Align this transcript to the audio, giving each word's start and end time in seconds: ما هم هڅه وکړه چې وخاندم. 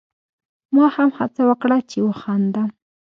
ما 0.75 0.85
هم 0.95 1.09
هڅه 1.17 1.41
وکړه 1.49 1.77
چې 1.89 1.97
وخاندم. 2.07 2.69